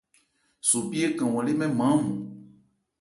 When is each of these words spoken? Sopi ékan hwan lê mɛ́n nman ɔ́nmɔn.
Sopi 0.69 0.97
ékan 1.07 1.29
hwan 1.31 1.45
lê 1.47 1.53
mɛ́n 1.59 1.69
nman 1.73 1.91
ɔ́nmɔn. 1.93 2.13